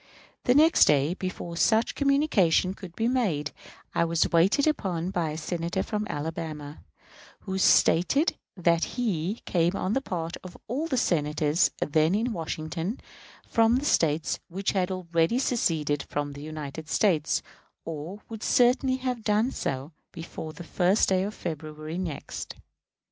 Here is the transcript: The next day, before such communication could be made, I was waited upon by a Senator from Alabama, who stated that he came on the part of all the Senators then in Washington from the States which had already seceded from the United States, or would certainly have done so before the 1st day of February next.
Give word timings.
The 0.45 0.55
next 0.55 0.85
day, 0.85 1.13
before 1.13 1.55
such 1.57 1.93
communication 1.93 2.73
could 2.73 2.95
be 2.95 3.07
made, 3.07 3.51
I 3.93 4.03
was 4.03 4.31
waited 4.31 4.65
upon 4.65 5.11
by 5.11 5.29
a 5.29 5.37
Senator 5.37 5.83
from 5.83 6.07
Alabama, 6.09 6.83
who 7.41 7.59
stated 7.59 8.35
that 8.57 8.85
he 8.97 9.43
came 9.45 9.75
on 9.75 9.93
the 9.93 10.01
part 10.01 10.37
of 10.43 10.57
all 10.67 10.87
the 10.87 10.97
Senators 10.97 11.69
then 11.79 12.15
in 12.15 12.33
Washington 12.33 12.99
from 13.47 13.75
the 13.75 13.85
States 13.85 14.39
which 14.47 14.71
had 14.71 14.89
already 14.89 15.37
seceded 15.37 16.01
from 16.09 16.33
the 16.33 16.41
United 16.41 16.89
States, 16.89 17.43
or 17.85 18.23
would 18.27 18.41
certainly 18.41 18.95
have 18.95 19.23
done 19.23 19.51
so 19.51 19.91
before 20.11 20.51
the 20.51 20.63
1st 20.63 21.07
day 21.09 21.21
of 21.21 21.35
February 21.35 21.99
next. 21.99 22.55